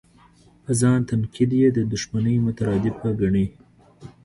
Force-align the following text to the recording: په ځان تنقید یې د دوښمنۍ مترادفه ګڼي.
په 0.63 0.71
ځان 0.79 0.99
تنقید 1.09 1.51
یې 1.61 1.67
د 1.73 1.79
دوښمنۍ 1.91 2.35
مترادفه 2.47 3.09
ګڼي. 3.21 3.45